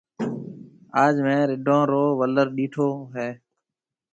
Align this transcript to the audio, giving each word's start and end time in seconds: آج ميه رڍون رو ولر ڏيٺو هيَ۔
آج 1.03 1.15
ميه 1.25 1.41
رڍون 1.51 1.81
رو 1.91 2.03
ولر 2.19 2.47
ڏيٺو 2.57 2.87
هيَ۔ 3.15 3.29